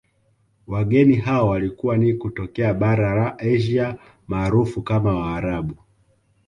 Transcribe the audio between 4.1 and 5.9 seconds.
maarufu kama waarabu